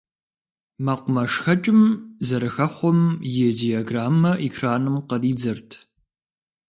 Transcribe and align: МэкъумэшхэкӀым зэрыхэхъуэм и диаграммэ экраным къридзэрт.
МэкъумэшхэкӀым 0.85 1.81
зэрыхэхъуэм 2.27 2.99
и 3.43 3.45
диаграммэ 3.57 4.31
экраным 4.47 4.95
къридзэрт. 5.09 5.69